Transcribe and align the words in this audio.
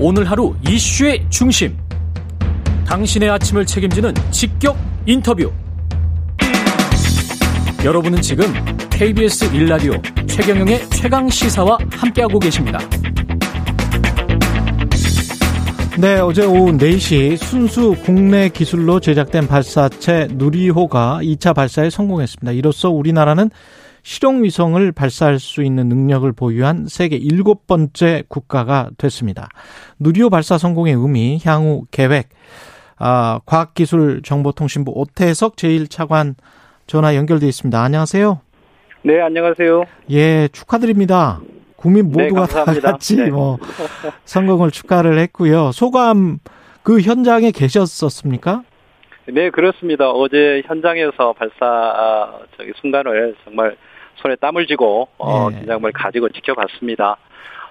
오늘 0.00 0.28
하루 0.28 0.54
이슈의 0.68 1.24
중심. 1.30 1.76
당신의 2.84 3.30
아침을 3.30 3.64
책임지는 3.64 4.12
직격 4.32 4.76
인터뷰. 5.06 5.52
여러분은 7.84 8.20
지금 8.20 8.46
KBS 8.90 9.52
1라디오 9.52 10.28
최경영의 10.28 10.90
최강 10.90 11.28
시사와 11.28 11.78
함께하고 11.92 12.40
계십니다. 12.40 12.80
네, 15.96 16.18
어제 16.18 16.44
오후 16.44 16.72
4시 16.72 17.36
순수 17.36 17.94
국내 18.02 18.48
기술로 18.48 18.98
제작된 18.98 19.46
발사체 19.46 20.26
누리호가 20.32 21.20
2차 21.22 21.54
발사에 21.54 21.88
성공했습니다. 21.88 22.50
이로써 22.50 22.90
우리나라는 22.90 23.48
실용 24.04 24.44
위성을 24.44 24.92
발사할 24.92 25.38
수 25.38 25.62
있는 25.62 25.88
능력을 25.88 26.30
보유한 26.32 26.84
세계 26.86 27.16
일곱 27.16 27.66
번째 27.66 28.22
국가가 28.28 28.90
됐습니다. 28.98 29.48
누리호 29.98 30.28
발사 30.28 30.58
성공의 30.58 30.92
의미, 30.92 31.40
향후 31.42 31.86
계획, 31.90 32.28
아, 32.98 33.40
과학기술정보통신부 33.46 34.92
오태석 34.94 35.56
제1차관 35.56 36.34
전화 36.86 37.16
연결돼 37.16 37.46
있습니다. 37.46 37.82
안녕하세요. 37.82 38.40
네, 39.02 39.22
안녕하세요. 39.22 39.84
예, 40.10 40.48
축하드립니다. 40.52 41.40
국민 41.76 42.12
네, 42.12 42.28
모두가 42.28 42.46
네, 42.46 42.80
다 42.80 42.92
같이 42.92 43.16
네. 43.16 43.30
뭐 43.30 43.58
성공을 44.26 44.70
축하를 44.70 45.18
했고요. 45.18 45.72
소감 45.72 46.40
그 46.82 47.00
현장에 47.00 47.52
계셨었습니까? 47.52 48.64
네, 49.28 49.48
그렇습니다. 49.48 50.10
어제 50.10 50.62
현장에서 50.66 51.32
발사 51.32 51.54
아, 51.62 52.38
저기 52.58 52.72
순간을 52.82 53.34
정말 53.44 53.74
손에 54.16 54.36
땀을 54.36 54.66
쥐고 54.66 55.08
어, 55.18 55.50
네. 55.50 55.58
긴장을 55.58 55.90
가지고 55.92 56.28
지켜봤습니다. 56.28 57.16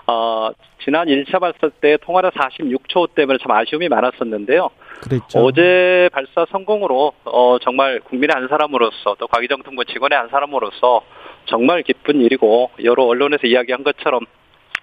어, 0.05 0.52
지난 0.83 1.07
1차 1.07 1.39
발사 1.39 1.69
때 1.81 1.97
통화라 2.02 2.31
46초 2.31 3.16
때문에 3.16 3.38
참 3.41 3.52
아쉬움이 3.52 3.88
많았었는데요. 3.88 4.69
그랬죠. 5.02 5.39
어제 5.39 6.09
발사 6.11 6.45
성공으로 6.52 7.13
어, 7.25 7.58
정말 7.61 8.00
국민의 8.02 8.33
한 8.33 8.47
사람으로서 8.47 9.16
또 9.17 9.27
과기정통부 9.27 9.85
직원의 9.85 10.17
한 10.17 10.30
사람으로서 10.30 11.02
정말 11.45 11.83
기쁜 11.83 12.22
일이고 12.22 12.72
여러 12.83 13.03
언론에서 13.03 13.47
이야기한 13.47 13.83
것처럼 13.83 14.25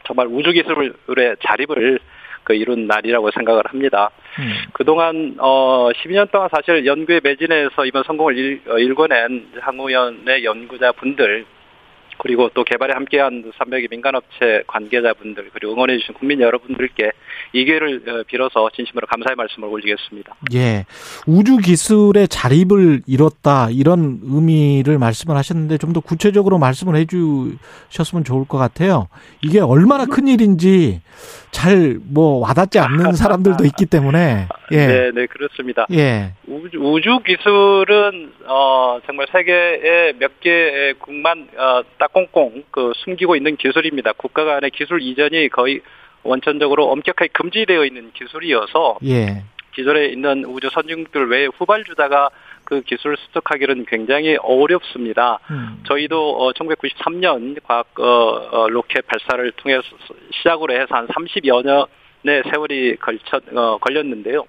정말 0.06 0.26
우주기술의 0.26 1.36
자립을 1.44 2.00
그 2.44 2.54
이룬 2.54 2.86
날이라고 2.86 3.30
생각을 3.30 3.62
합니다. 3.66 4.10
음. 4.38 4.52
그동안 4.72 5.34
어 5.38 5.90
12년 5.94 6.30
동안 6.30 6.48
사실 6.50 6.86
연구에 6.86 7.20
매진해서 7.22 7.84
이번 7.84 8.02
성공을 8.04 8.36
일, 8.36 8.60
어, 8.68 8.78
일궈낸 8.78 9.48
항우연의 9.60 10.44
연구자 10.44 10.92
분들 10.92 11.44
그리고 12.22 12.50
또 12.54 12.64
개발에 12.64 12.92
함께한 12.92 13.52
300의 13.58 13.90
민간업체 13.90 14.62
관계자분들 14.66 15.50
그리고 15.52 15.72
응원해주신 15.74 16.14
국민 16.14 16.40
여러분들께 16.40 17.12
이 17.52 17.64
기회를 17.64 18.02
어, 18.08 18.22
빌어서 18.26 18.70
진심으로 18.74 19.06
감사의 19.06 19.34
말씀을 19.36 19.68
올리겠습니다. 19.68 20.34
예, 20.54 20.84
우주 21.26 21.56
기술의 21.58 22.28
자립을 22.28 23.02
이뤘다 23.06 23.68
이런 23.70 24.20
의미를 24.22 24.98
말씀을 24.98 25.36
하셨는데 25.36 25.78
좀 25.78 25.90
더 25.90 25.98
구체적으로 25.98 26.56
말씀을 26.58 26.94
해주셨으면 26.94 28.22
좋을 28.22 28.46
것 28.46 28.58
같아요. 28.58 29.08
이게 29.42 29.58
얼마나 29.58 30.06
큰 30.06 30.28
일인지 30.28 31.00
잘 31.50 31.98
뭐 32.04 32.38
와닿지 32.38 32.78
않는 32.78 33.14
사람들도 33.14 33.64
있기 33.64 33.86
때문에 33.86 34.46
예, 34.70 34.86
네, 34.86 35.10
네 35.12 35.26
그렇습니다. 35.26 35.86
예, 35.92 36.32
우주, 36.46 36.78
우주 36.78 37.20
기술은 37.20 38.32
어 38.46 39.00
정말 39.06 39.26
세계에 39.32 40.14
몇 40.18 40.40
개의 40.40 40.94
국만 40.94 41.48
어, 41.56 41.82
딱 41.98 42.12
꽁꽁 42.12 42.64
그 42.70 42.92
숨기고 42.96 43.36
있는 43.36 43.56
기술입니다. 43.56 44.12
국가 44.12 44.44
간의 44.44 44.70
기술 44.70 45.02
이전이 45.02 45.48
거의 45.48 45.80
원천적으로 46.22 46.90
엄격하게 46.90 47.28
금지되어 47.32 47.84
있는 47.84 48.10
기술이어서 48.12 48.98
예. 49.04 49.44
기존에 49.72 50.06
있는 50.06 50.44
우주 50.44 50.68
선진국들 50.70 51.28
외에 51.28 51.46
후발주자가 51.46 52.30
그 52.64 52.82
기술을 52.82 53.16
습득하기는 53.16 53.86
굉장히 53.86 54.36
어렵습니다. 54.36 55.38
음. 55.50 55.82
저희도 55.86 56.36
어, 56.36 56.52
1993년 56.52 57.56
과학 57.64 57.86
어, 57.98 58.04
어, 58.04 58.68
로켓 58.68 59.06
발사를 59.06 59.50
통해서 59.52 59.82
시작으로 60.32 60.74
해서 60.74 60.86
한 60.90 61.06
30여 61.08 61.64
년의 61.64 62.42
세월이 62.50 62.96
걸쳐, 62.96 63.40
어, 63.54 63.78
걸렸는데요. 63.78 64.44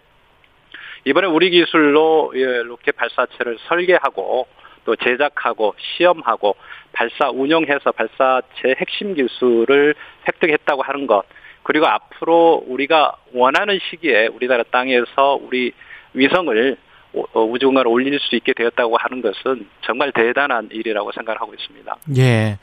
이번에 1.06 1.28
우리 1.28 1.50
기술로 1.50 2.32
예, 2.36 2.64
로켓 2.64 2.96
발사체를 2.96 3.58
설계하고 3.68 4.48
또 4.86 4.96
제작하고 4.96 5.76
시험하고 5.78 6.56
발사 6.94 7.30
운영해서 7.30 7.92
발사체 7.92 8.76
핵심 8.78 9.14
기술을 9.14 9.96
획득했다고 10.28 10.82
하는 10.82 11.08
것 11.08 11.24
그리고 11.64 11.86
앞으로 11.88 12.64
우리가 12.68 13.16
원하는 13.34 13.80
시기에 13.90 14.28
우리나라 14.28 14.64
땅에서 14.64 15.40
우리 15.42 15.72
위성을 16.14 16.78
어, 17.14 17.44
우주공간에 17.44 17.90
올릴 17.90 18.18
수 18.20 18.36
있게 18.36 18.54
되었다고 18.54 18.98
하는 18.98 19.22
것은 19.22 19.68
정말 19.82 20.12
대단한 20.14 20.70
일이라고 20.72 21.12
생각하고 21.12 21.54
있습니다. 21.54 21.96
예. 22.18 22.58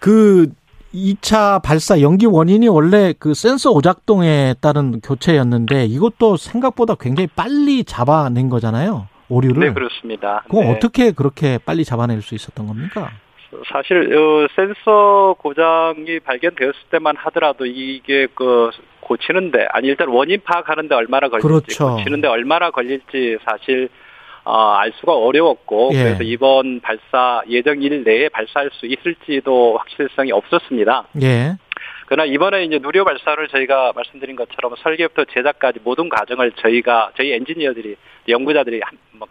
그 0.00 0.46
2차 0.94 1.62
발사 1.62 2.00
연기 2.00 2.26
원인이 2.26 2.68
원래 2.68 3.14
그 3.18 3.34
센서 3.34 3.70
오작동에 3.70 4.54
따른 4.60 5.00
교체였는데 5.00 5.86
이것도 5.86 6.36
생각보다 6.36 6.94
굉장히 6.96 7.28
빨리 7.34 7.84
잡아낸 7.84 8.48
거잖아요. 8.48 9.08
오류를. 9.28 9.68
네, 9.68 9.72
그렇습니다. 9.72 10.42
그거 10.44 10.60
네. 10.60 10.72
어떻게 10.72 11.12
그렇게 11.12 11.58
빨리 11.64 11.84
잡아낼 11.84 12.20
수 12.20 12.34
있었던 12.34 12.66
겁니까? 12.66 13.10
사실 13.72 14.14
어, 14.16 14.46
센서 14.54 15.36
고장이 15.38 16.20
발견되었을 16.20 16.74
때만 16.90 17.16
하더라도 17.16 17.66
이게 17.66 18.26
그 18.34 18.70
고치는데 19.00 19.66
아니 19.70 19.88
일단 19.88 20.08
원인 20.08 20.40
파악하는데 20.42 20.94
얼마나 20.94 21.28
걸릴지 21.28 21.46
그렇죠. 21.46 21.96
고치는데 21.96 22.28
얼마나 22.28 22.70
걸릴지 22.70 23.38
사실 23.44 23.88
어, 24.44 24.72
알 24.72 24.92
수가 24.98 25.14
어려웠고 25.14 25.90
예. 25.94 26.02
그래서 26.02 26.22
이번 26.22 26.80
발사 26.80 27.42
예정일 27.48 28.02
내에 28.04 28.28
발사할 28.28 28.70
수 28.72 28.86
있을지도 28.86 29.78
확실성이 29.78 30.32
없었습니다. 30.32 31.06
예. 31.22 31.56
그러나 32.06 32.24
이번에 32.26 32.64
이제 32.64 32.78
누리호 32.78 33.04
발사를 33.04 33.48
저희가 33.48 33.92
말씀드린 33.94 34.36
것처럼 34.36 34.74
설계부터 34.82 35.24
제작까지 35.32 35.78
모든 35.84 36.08
과정을 36.08 36.52
저희가 36.52 37.12
저희 37.16 37.32
엔지니어들이 37.32 37.96
연구자들이 38.28 38.80
한, 38.84 38.98
뭐, 39.12 39.28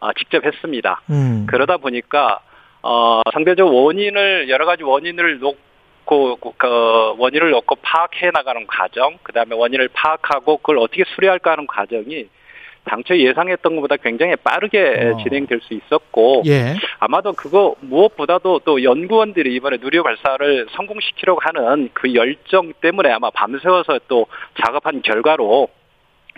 어, 0.00 0.12
직접 0.14 0.44
했습니다. 0.44 1.02
음. 1.10 1.46
그러다 1.48 1.76
보니까 1.76 2.40
어, 2.82 3.22
상대적 3.32 3.72
원인을 3.72 4.48
여러 4.48 4.64
가지 4.64 4.82
원인을 4.82 5.40
놓고 5.40 6.36
그 6.56 7.14
원인을 7.18 7.50
놓고 7.50 7.76
파악해 7.82 8.30
나가는 8.32 8.66
과정, 8.66 9.18
그다음에 9.22 9.54
원인을 9.54 9.88
파악하고 9.92 10.58
그걸 10.58 10.78
어떻게 10.78 11.04
수리할까 11.14 11.52
하는 11.52 11.66
과정이 11.66 12.28
당초 12.84 13.16
예상했던 13.16 13.76
것보다 13.76 13.96
굉장히 13.96 14.34
빠르게 14.36 15.12
어. 15.14 15.22
진행될 15.22 15.60
수 15.62 15.74
있었고 15.74 16.42
예. 16.46 16.74
아마도 16.98 17.32
그거 17.32 17.74
무엇보다도 17.80 18.60
또 18.64 18.82
연구원들이 18.82 19.54
이번에 19.54 19.78
누리호 19.80 20.02
발사를 20.02 20.66
성공시키려고 20.76 21.40
하는 21.42 21.90
그 21.92 22.12
열정 22.14 22.72
때문에 22.80 23.10
아마 23.10 23.30
밤새워서 23.30 24.00
또 24.08 24.26
작업한 24.64 25.02
결과로 25.02 25.68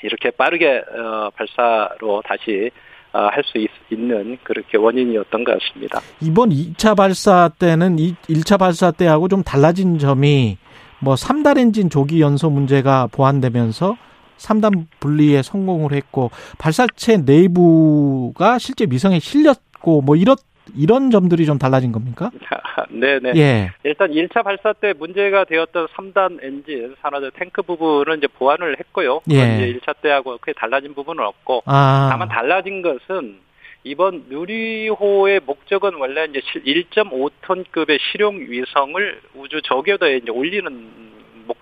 이렇게 0.03 0.31
빠르게 0.31 0.78
어, 0.78 1.31
발사로 1.34 2.22
다시 2.27 2.71
어, 3.12 3.28
할수 3.31 3.65
있는 3.91 4.38
그렇게 4.43 4.76
원인이었던 4.76 5.44
것 5.44 5.59
같습니다. 5.59 6.00
이번 6.21 6.50
2차 6.50 6.97
발사 6.97 7.49
때는 7.59 7.97
1차 7.97 8.59
발사 8.59 8.91
때하고 8.91 9.28
좀 9.28 9.43
달라진 9.43 9.99
점이 9.99 10.59
뭐 10.99 11.15
3단 11.15 11.59
엔진 11.59 11.88
조기 11.91 12.21
연소 12.21 12.50
문제가 12.50 13.06
보완되면서 13.12 13.97
3단 14.39 14.87
분리에 15.00 15.43
성공을 15.43 15.93
했고 15.93 16.31
발사체 16.59 17.19
내부가 17.19 18.59
실제 18.59 18.87
미성에 18.87 19.19
실렸고 19.19 20.03
뭐 20.03 20.17
이렇 20.17 20.37
이런 20.77 21.11
점들이 21.11 21.45
좀 21.47 21.59
달라진 21.59 21.93
겁니까? 21.93 22.31
네네. 22.89 23.33
예. 23.37 23.71
일단 23.83 24.11
1차 24.11 24.43
발사 24.43 24.73
때 24.73 24.94
문제가 24.94 25.44
되었던 25.44 25.89
3단 25.89 26.43
엔진, 26.43 26.94
산화제 27.03 27.31
탱크 27.39 27.62
부분은 27.62 28.19
이제 28.19 28.27
보완을 28.27 28.79
했고요. 28.79 29.20
예. 29.31 29.35
이제 29.35 29.79
1차 29.79 29.94
때하고 30.00 30.38
크게 30.38 30.55
달라진 30.55 30.94
부분은 30.94 31.23
없고, 31.23 31.64
아. 31.67 32.08
다만 32.11 32.29
달라진 32.29 32.82
것은 32.82 33.38
이번 33.85 34.25
누리호의 34.29 35.41
목적은 35.44 35.94
원래 35.94 36.25
이제 36.25 36.41
1.5톤급의 36.41 37.99
실용 38.00 38.38
위성을 38.41 39.20
우주 39.35 39.61
저궤도에 39.62 40.17
이제 40.17 40.31
올리는 40.31 41.13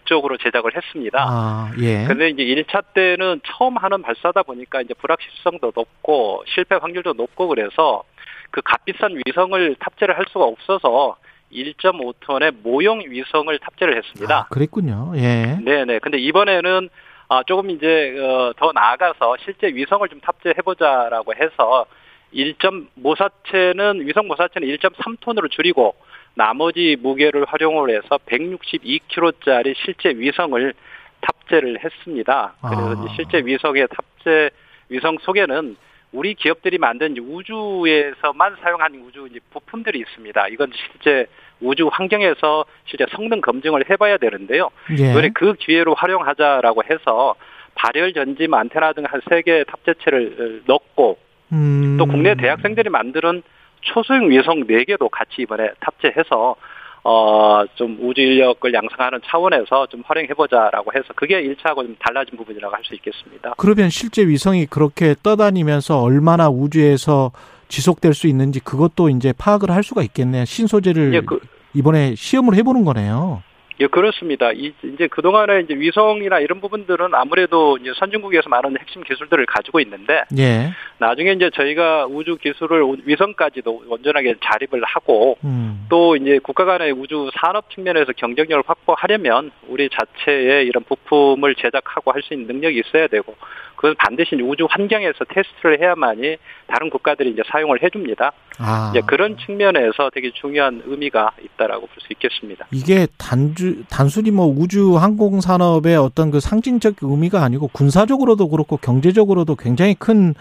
목적으로 0.03 0.37
제작을 0.37 0.77
했습니다. 0.77 1.25
아, 1.27 1.73
예. 1.79 2.05
근데 2.07 2.29
이제 2.29 2.43
1차 2.43 2.85
때는 2.95 3.41
처음 3.45 3.77
하는 3.77 4.03
발사다 4.03 4.43
보니까 4.43 4.81
이제 4.81 4.95
불확실성도 4.95 5.73
높고 5.75 6.45
실패 6.47 6.77
확률도 6.77 7.15
높고 7.15 7.49
그래서 7.49 8.03
그 8.51 8.61
값비싼 8.63 9.21
위성을 9.25 9.77
탑재를 9.79 10.19
할 10.19 10.27
수가 10.31 10.45
없어서 10.45 11.17
1.5톤의 11.53 12.57
모형 12.63 13.01
위성을 13.01 13.57
탑재를 13.59 13.97
했습니다. 13.97 14.39
아, 14.39 14.47
그랬군요. 14.49 15.13
예. 15.17 15.59
네네. 15.65 16.01
근데 16.01 16.19
이번에는 16.19 16.89
아, 17.29 17.43
조금 17.45 17.71
이제 17.71 18.19
어, 18.19 18.53
더 18.57 18.73
나아가서 18.73 19.37
실제 19.45 19.69
위성을 19.69 20.07
좀 20.09 20.21
탑재해보자라고 20.21 21.35
해서 21.35 21.87
1점 22.35 22.89
모사체는 22.95 24.07
위성 24.07 24.27
모사체는 24.27 24.69
1.3톤으로 24.69 25.51
줄이고 25.51 25.95
나머지 26.35 26.97
무게를 27.01 27.45
활용을 27.47 27.91
해서 27.91 28.19
162kg짜리 28.27 29.75
실제 29.77 30.11
위성을 30.11 30.73
탑재를 31.21 31.79
했습니다. 31.85 32.55
그래서 32.61 33.05
아. 33.09 33.15
실제 33.15 33.39
위성의 33.45 33.87
탑재 33.91 34.51
위성 34.89 35.19
속에는 35.21 35.77
우리 36.13 36.35
기업들이 36.35 36.79
만든 36.79 37.17
우주에서만 37.19 38.57
사용한 38.63 38.95
우주 39.07 39.29
부품들이 39.51 39.99
있습니다. 40.01 40.49
이건 40.49 40.71
실제 40.75 41.27
우주 41.61 41.89
환경에서 41.91 42.65
실제 42.87 43.07
성능 43.11 43.41
검증을 43.41 43.89
해봐야 43.89 44.19
되는데요. 44.19 44.71
예. 44.99 45.11
이번에 45.11 45.31
그 45.33 45.55
기회로 45.55 45.95
활용하자라고 45.95 46.83
해서 46.91 47.35
발열 47.75 48.13
전지 48.13 48.47
안테나 48.51 48.93
등 48.93 49.05
한 49.07 49.21
세 49.31 49.41
개의 49.43 49.65
탑재체를 49.67 50.63
넣고 50.67 51.19
음. 51.53 51.97
또 51.99 52.07
국내 52.07 52.35
대학생들이 52.35 52.91
만드는 52.91 53.43
초소형 53.83 54.31
위성 54.31 54.67
4개도 54.67 55.09
같이 55.11 55.43
이번에 55.43 55.71
탑재해서 55.81 56.57
어, 57.05 57.65
좀 57.75 57.99
우주 58.01 58.21
인력을 58.21 58.73
양성하는 58.73 59.21
차원에서 59.25 59.87
좀 59.87 60.03
활용해보자라고 60.07 60.93
해서 60.95 61.07
그게 61.17 61.43
1차하고 61.43 61.83
좀 61.83 61.97
달라진 61.99 62.37
부분이라고 62.39 62.75
할 62.75 62.83
수 62.85 62.95
있겠습니다. 62.95 63.55
그러면 63.59 63.91
실제 63.91 64.27
위성이 64.27 64.67
그렇게 64.67 65.15
떠다니면서 65.23 66.01
얼마나 66.01 66.49
우주에서 66.49 67.33
지속될 67.69 68.15
수 68.15 68.27
있는지 68.29 68.61
그것도 68.61 69.09
이제 69.09 69.33
파악을 69.37 69.71
할 69.71 69.83
수가 69.83 70.03
있겠네요. 70.03 70.45
신소재를 70.45 71.15
예, 71.15 71.21
그, 71.21 71.41
이번에 71.75 72.15
시험을 72.15 72.55
해보는 72.57 72.85
거네요. 72.85 73.43
예, 73.81 73.87
그렇습니다. 73.87 74.53
이, 74.53 74.73
제 74.99 75.07
그동안에 75.09 75.61
이제 75.61 75.75
위성이나 75.75 76.41
이런 76.41 76.61
부분들은 76.61 77.15
아무래도 77.15 77.79
이제 77.79 77.93
선진국에서 77.97 78.49
많은 78.49 78.77
핵심 78.79 79.03
기술들을 79.03 79.47
가지고 79.47 79.81
있는데, 79.81 80.23
예. 80.39 80.71
나중에 80.99 81.33
이제 81.33 81.51
저희가 81.51 82.07
우주 82.07 82.37
기술을 82.37 82.85
위성까지도 83.05 83.85
온전하게 83.89 84.37
자립을 84.41 84.83
하고, 84.85 85.37
음. 85.45 85.87
또 85.89 86.17
이제 86.17 86.39
국가 86.43 86.65
간의 86.65 86.93
우주 86.93 87.31
산업 87.41 87.71
측면에서 87.71 88.13
경쟁력을 88.13 88.63
확보하려면 88.67 89.51
우리 89.69 89.89
자체의 89.89 90.67
이런 90.67 90.85
부품을 90.85 91.55
제작하고 91.57 92.13
할 92.13 92.23
수 92.23 92.35
있는 92.35 92.47
능력이 92.47 92.81
있어야 92.87 93.09
되고, 93.09 93.35
그건 93.83 93.97
반드시 93.99 94.37
우주 94.37 94.69
환경에서 94.71 95.25
테스트를 95.29 95.81
해야만이 95.81 96.37
다른 96.69 96.89
국가들이 96.89 97.31
이제 97.33 97.43
사용을 97.51 97.83
해줍니다. 97.83 98.31
아. 98.59 98.91
이제 98.93 99.03
그런 99.05 99.37
측면에서 99.37 100.09
되게 100.15 100.31
중요한 100.33 100.81
의미가 100.87 101.33
있다라고 101.43 101.89
볼 101.89 102.03
수 102.03 102.13
있겠습니다. 102.13 102.67
이게 102.71 103.07
단주 103.19 103.83
단순히 103.91 104.31
뭐 104.31 104.47
우주 104.47 104.97
항공 104.97 105.41
산업의 105.41 105.97
어떤 105.97 106.31
그 106.31 106.39
상징적 106.41 106.95
의미가 107.01 107.43
아니고 107.43 107.69
군사적으로도 107.69 108.49
그렇고 108.49 108.77
경제적으로도 108.77 109.57
굉장히 109.57 109.95
큰 109.95 110.35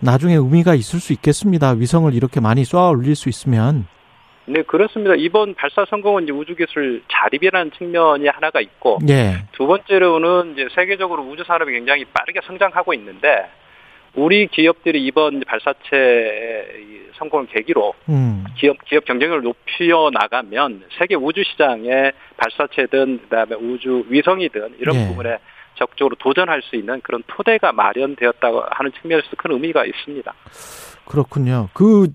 나중에 0.00 0.34
의미가 0.34 0.74
있을 0.76 1.00
수 1.00 1.12
있겠습니다. 1.12 1.70
위성을 1.72 2.12
이렇게 2.14 2.38
많이 2.40 2.64
쏘아 2.64 2.88
올릴 2.90 3.16
수 3.16 3.28
있으면. 3.28 3.86
네, 4.50 4.62
그렇습니다. 4.62 5.14
이번 5.16 5.54
발사 5.54 5.84
성공은 5.84 6.24
이제 6.24 6.32
우주기술 6.32 7.02
자립이라는 7.08 7.70
측면이 7.78 8.26
하나가 8.26 8.60
있고, 8.60 8.98
네. 9.00 9.36
두 9.52 9.68
번째로는 9.68 10.54
이제 10.54 10.66
세계적으로 10.74 11.22
우주 11.22 11.44
산업이 11.44 11.70
굉장히 11.70 12.04
빠르게 12.06 12.40
성장하고 12.44 12.92
있는데, 12.94 13.48
우리 14.14 14.48
기업들이 14.48 15.04
이번 15.04 15.40
발사체 15.46 17.10
성공을 17.16 17.46
계기로 17.46 17.94
음. 18.08 18.44
기업 18.56 18.84
기업 18.86 19.04
경쟁력을 19.04 19.42
높여 19.42 20.10
나가면 20.10 20.82
세계 20.98 21.14
우주 21.14 21.44
시장에 21.44 22.10
발사체든 22.36 23.20
그다음에 23.22 23.54
우주 23.54 24.04
위성이든 24.08 24.78
이런 24.80 24.96
네. 24.96 25.06
부분에 25.06 25.38
적극적으로 25.76 26.16
도전할 26.16 26.62
수 26.62 26.74
있는 26.74 27.00
그런 27.02 27.22
토대가 27.28 27.70
마련되었다고 27.70 28.64
하는 28.70 28.90
측면에서 29.00 29.28
큰 29.36 29.52
의미가 29.52 29.84
있습니다. 29.84 30.34
그렇군요. 31.04 31.68
그 31.72 32.08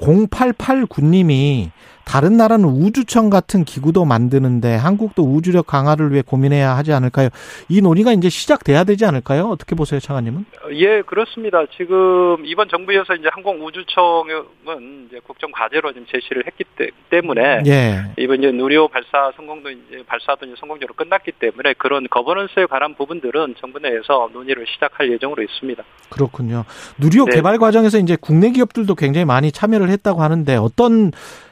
0889님이 0.00 1.70
다른 2.06 2.36
나라는 2.36 2.66
우주청 2.66 3.30
같은 3.30 3.64
기구도 3.64 4.04
만드는데 4.04 4.76
한국도 4.76 5.24
우주력 5.24 5.66
강화를 5.66 6.12
위해 6.12 6.22
고민해야 6.24 6.76
하지 6.76 6.92
않을까요? 6.92 7.30
이 7.68 7.82
논의가 7.82 8.12
이제 8.12 8.28
시작돼야 8.28 8.84
되지 8.84 9.04
않을까요? 9.04 9.48
어떻게 9.48 9.74
보세요, 9.74 9.98
차관님은? 9.98 10.46
예, 10.74 11.02
그렇습니다. 11.02 11.64
지금 11.76 12.46
이번 12.46 12.68
정부에서 12.68 13.16
이제 13.16 13.28
항공우주청은 13.32 15.08
이제 15.08 15.20
국정 15.24 15.50
과제로 15.50 15.92
좀 15.92 16.06
제시를 16.06 16.44
했기 16.46 16.64
때문에 17.10 17.64
예. 17.66 18.04
이번 18.16 18.38
이제 18.38 18.52
누리호 18.52 18.86
발사 18.86 19.32
성공도 19.34 19.70
이제 19.70 20.04
발사도 20.06 20.46
이제 20.46 20.54
성공적으로 20.60 20.94
끝났기 20.94 21.32
때문에 21.32 21.74
그런 21.76 22.06
거버넌스에 22.08 22.66
관한 22.66 22.94
부분들은 22.94 23.56
정부 23.58 23.80
내에서 23.80 24.30
논의를 24.32 24.64
시작할 24.72 25.10
예정으로 25.10 25.42
있습니다. 25.42 25.82
그렇군요. 26.10 26.64
누리호 26.98 27.24
네. 27.24 27.34
개발 27.34 27.58
과정에서 27.58 27.98
이제 27.98 28.16
국내 28.20 28.50
기업들도 28.50 28.94
굉장히 28.94 29.24
많이 29.24 29.50
참여를 29.50 29.88
했다고 29.88 30.22
하는데 30.22 30.54
어떤 30.54 31.10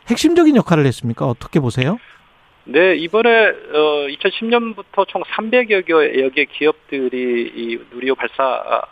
핵심적인 0.08 0.56
역할을 0.56 0.86
했습니까? 0.86 1.26
어떻게 1.26 1.60
보세요? 1.60 1.98
네, 2.64 2.94
이번에 2.96 3.48
어 3.48 4.06
2010년부터 4.08 5.06
총 5.08 5.22
300여 5.22 5.84
개의 5.86 6.46
기업들이 6.46 7.52
이 7.54 7.78
누리호 7.92 8.14
발사 8.14 8.82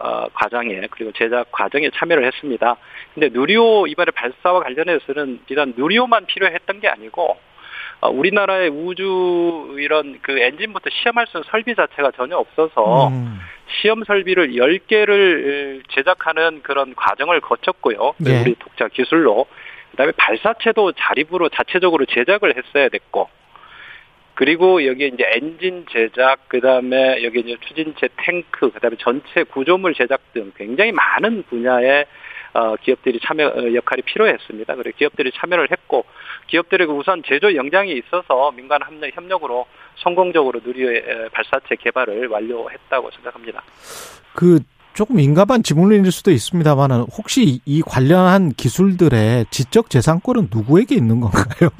어, 0.00 0.26
과정에 0.32 0.80
그리고 0.90 1.12
제작 1.12 1.52
과정에 1.52 1.90
참여를 1.90 2.24
했습니다. 2.24 2.76
근데 3.14 3.28
누리호 3.28 3.86
이번에 3.86 4.10
발사와 4.12 4.62
관련해서는 4.62 5.40
비단 5.46 5.74
누리호만 5.76 6.26
필요했던 6.26 6.80
게 6.80 6.88
아니고 6.88 7.36
어, 8.00 8.08
우리나라의 8.08 8.70
우주 8.70 9.76
이런 9.78 10.18
그 10.22 10.38
엔진부터 10.38 10.88
시험할 10.90 11.26
수 11.26 11.38
있는 11.38 11.48
설비 11.50 11.74
자체가 11.74 12.12
전혀 12.12 12.36
없어서 12.36 13.08
음. 13.08 13.38
시험 13.80 14.02
설비를 14.04 14.52
10개를 14.52 15.82
제작하는 15.90 16.62
그런 16.62 16.94
과정을 16.94 17.40
거쳤고요. 17.40 18.14
네. 18.18 18.40
우리 18.40 18.54
독자 18.58 18.88
기술로 18.88 19.46
그다음에 19.90 20.12
발사체도 20.16 20.92
자립으로 20.92 21.48
자체적으로 21.48 22.06
제작을 22.06 22.56
했어야 22.56 22.88
됐고 22.88 23.28
그리고 24.34 24.86
여기에 24.86 25.08
이제 25.08 25.30
엔진 25.34 25.84
제작, 25.90 26.48
그 26.48 26.62
다음에 26.62 27.22
여기 27.24 27.40
이제 27.40 27.56
추진체 27.68 28.08
탱크, 28.16 28.70
그 28.70 28.80
다음에 28.80 28.96
전체 28.98 29.42
구조물 29.42 29.92
제작 29.94 30.32
등 30.32 30.50
굉장히 30.56 30.92
많은 30.92 31.42
분야의 31.42 32.06
어, 32.54 32.74
기업들이 32.76 33.20
참여 33.20 33.46
어, 33.48 33.74
역할이 33.74 34.02
필요했습니다. 34.02 34.76
그리고 34.76 34.96
기업들이 34.96 35.30
참여를 35.34 35.70
했고 35.70 36.04
기업들에게 36.46 36.90
우선 36.90 37.22
제조 37.22 37.54
역량이 37.54 37.92
있어서 37.92 38.50
민간 38.52 38.80
협력, 38.82 39.14
협력으로 39.14 39.66
성공적으로 39.96 40.60
누리의 40.64 41.28
발사체 41.32 41.76
개발을 41.76 42.26
완료했다고 42.28 43.10
생각합니다. 43.10 43.62
그 44.34 44.58
조금 44.94 45.16
민감한 45.16 45.62
질문일 45.62 46.10
수도 46.10 46.30
있습니다만 46.30 46.90
혹시 47.16 47.60
이 47.64 47.82
관련한 47.82 48.50
기술들의 48.50 49.46
지적 49.50 49.90
재산권은 49.90 50.48
누구에게 50.52 50.94
있는 50.94 51.20
건가요? 51.20 51.70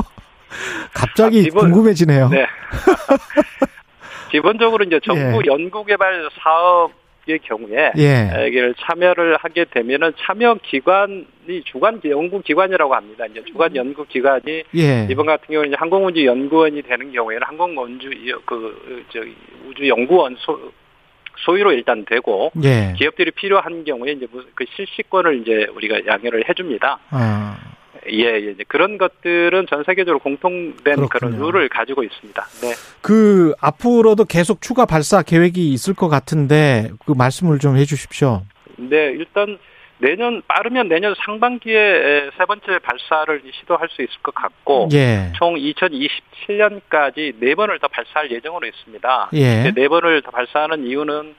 갑자기 0.95 1.41
아, 1.41 1.43
기본, 1.43 1.73
궁금해지네요. 1.73 2.29
네. 2.29 2.47
기본적으로 4.31 4.85
이제 4.85 5.01
정부 5.05 5.43
예. 5.45 5.47
연구개발 5.47 6.29
사업의 6.41 7.41
경우에 7.43 7.93
예. 7.99 8.31
참여를 8.79 9.37
하게 9.39 9.65
되면은 9.65 10.13
참여 10.19 10.59
기관이 10.63 11.27
주관 11.65 12.01
연구 12.05 12.41
기관이라고 12.41 12.95
합니다. 12.95 13.27
이제 13.27 13.43
주관 13.45 13.75
연구 13.75 14.05
기관이 14.07 14.63
예. 14.77 15.09
이번 15.11 15.27
같은 15.27 15.47
경우는 15.49 15.71
이제 15.71 15.77
항공우주 15.79 16.25
연구원이 16.25 16.83
되는 16.83 17.13
경우에는 17.13 17.43
항공우주 17.45 18.11
그저 18.47 19.25
우주 19.69 19.89
연구원 19.89 20.37
소, 20.39 20.59
소유로 21.45 21.73
일단 21.73 22.05
되고 22.05 22.53
예. 22.63 22.95
기업들이 22.97 23.31
필요한 23.31 23.85
경우에 23.85 24.13
이제 24.13 24.27
그 24.55 24.65
실시권을 24.77 25.41
이제 25.41 25.67
우리가 25.75 26.07
양해를 26.07 26.49
해줍니다. 26.49 26.99
아. 27.11 27.59
예, 28.11 28.25
예, 28.25 28.55
그런 28.67 28.97
것들은 28.97 29.67
전 29.69 29.85
세계적으로 29.85 30.21
공통된 30.21 30.83
그렇군요. 30.83 31.09
그런 31.09 31.39
룰을 31.39 31.69
가지고 31.69 32.03
있습니다. 32.03 32.43
네. 32.63 32.73
그 33.03 33.53
앞으로도 33.61 34.25
계속 34.25 34.63
추가 34.63 34.87
발사 34.87 35.23
계획이 35.23 35.73
있을 35.73 35.95
것 35.95 36.09
같은데 36.09 36.91
그 37.05 37.13
말씀을 37.13 37.59
좀 37.59 37.77
해주십시오. 37.77 38.43
네, 38.77 39.13
일단 39.13 39.59
내년 40.01 40.43
빠르면 40.49 40.89
내년 40.89 41.15
상반기에 41.25 42.31
세 42.37 42.45
번째 42.47 42.79
발사를 42.79 43.43
시도할 43.61 43.89
수 43.91 44.03
있을 44.03 44.15
것 44.23 44.35
같고 44.35 44.89
예. 44.93 45.33
총 45.37 45.55
2027년까지 45.57 47.35
네 47.39 47.55
번을 47.55 47.79
더 47.79 47.89
발사할 47.89 48.31
예정으로 48.31 48.67
있습니다. 48.67 49.31
예. 49.35 49.73
네 49.75 49.89
번을 49.89 50.23
더 50.23 50.31
발사하는 50.31 50.87
이유는 50.87 51.35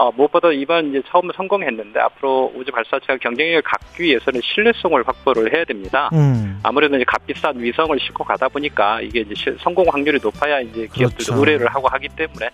어, 0.00 0.10
무엇보다 0.16 0.50
이번 0.50 0.88
이제 0.88 1.02
처음 1.10 1.30
성공했는데 1.36 2.00
앞으로 2.00 2.50
우주 2.56 2.72
발사체가 2.72 3.18
경쟁력을 3.18 3.60
갖기 3.60 4.02
위해서는 4.04 4.40
신뢰성을 4.42 5.06
확보를 5.06 5.54
해야 5.54 5.62
됩니다. 5.66 6.08
음. 6.14 6.58
아무래도 6.62 6.96
이제 6.96 7.04
값비싼 7.04 7.60
위성을 7.62 7.98
싣고 8.00 8.24
가다 8.24 8.48
보니까 8.48 9.02
이게 9.02 9.20
이제 9.20 9.54
성공 9.60 9.84
확률이 9.90 10.18
높아야 10.22 10.60
이제 10.60 10.88
기업들도 10.90 11.34
그렇죠. 11.34 11.38
의뢰를 11.38 11.66
하고 11.66 11.86
하기 11.88 12.08
때문에 12.16 12.48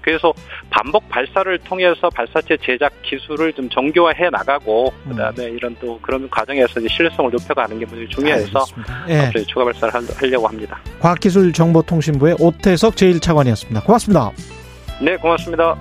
그래서 0.00 0.32
반복 0.70 1.08
발사를 1.08 1.58
통해서 1.58 2.08
발사체 2.08 2.56
제작 2.58 2.92
기술을 3.02 3.52
좀 3.54 3.68
정교화해 3.68 4.30
나가고 4.30 4.92
음. 5.06 5.10
그다음에 5.10 5.50
이런 5.50 5.74
또 5.80 5.98
그런 6.00 6.30
과정에서 6.30 6.78
이제 6.78 6.88
신뢰성을 6.88 7.32
높여가는 7.32 7.80
게 7.80 7.84
굉장히 7.84 8.08
중요해서 8.10 8.64
예. 9.08 9.18
앞으로 9.22 9.44
추가 9.46 9.64
발사를 9.64 9.92
하려고 10.20 10.46
합니다. 10.46 10.78
과학기술정보통신부의 11.00 12.36
오태석 12.38 12.94
제1차관이었습니다. 12.94 13.84
고맙습니다. 13.84 14.30
네, 15.00 15.16
고맙습니다. 15.16 15.76